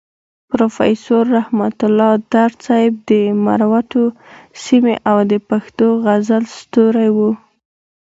پروفيسور 0.51 1.23
رحمت 1.37 1.77
الله 1.87 2.11
درد 2.33 2.57
صيب 2.67 2.93
د 3.09 3.11
مروتو 3.45 4.03
سيمې 4.63 4.95
او 5.09 5.17
د 5.31 5.33
پښتو 5.49 5.87
غزل 6.05 6.43
ستوری 6.61 7.09
وو. 7.15 7.31